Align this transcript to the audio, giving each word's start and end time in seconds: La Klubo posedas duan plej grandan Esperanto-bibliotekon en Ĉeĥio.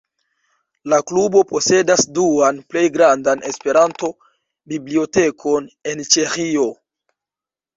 La 0.93 0.97
Klubo 1.09 1.41
posedas 1.51 2.05
duan 2.15 2.61
plej 2.73 2.83
grandan 2.97 3.45
Esperanto-bibliotekon 3.51 5.69
en 5.93 6.03
Ĉeĥio. 6.17 6.67